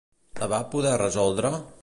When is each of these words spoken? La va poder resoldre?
La 0.39 0.47
va 0.53 0.61
poder 0.71 0.95
resoldre? 1.03 1.55